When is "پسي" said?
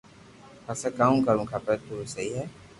0.65-0.89